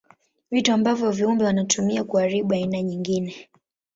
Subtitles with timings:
[0.51, 3.49] Vitu ambavyo viumbe wanatumia kuharibu aina nyingine.